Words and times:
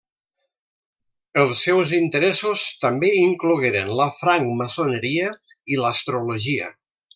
Els 1.41 1.61
seus 1.65 1.91
interessos 1.97 2.63
també 2.87 3.13
inclogueren 3.19 3.93
la 4.01 4.09
francmaçoneria 4.23 5.29
i 5.77 5.81
l'astrologia. 5.85 6.75